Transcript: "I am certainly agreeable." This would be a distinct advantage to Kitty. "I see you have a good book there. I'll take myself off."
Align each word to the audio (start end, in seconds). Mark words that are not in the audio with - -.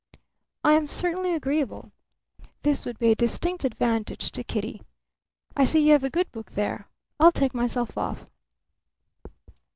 "I 0.63 0.73
am 0.73 0.87
certainly 0.87 1.35
agreeable." 1.35 1.91
This 2.63 2.87
would 2.87 2.97
be 2.97 3.11
a 3.11 3.15
distinct 3.15 3.63
advantage 3.63 4.31
to 4.31 4.43
Kitty. 4.43 4.81
"I 5.55 5.63
see 5.63 5.85
you 5.85 5.91
have 5.91 6.03
a 6.03 6.09
good 6.09 6.31
book 6.31 6.53
there. 6.53 6.87
I'll 7.19 7.31
take 7.31 7.53
myself 7.53 7.95
off." 7.99 8.25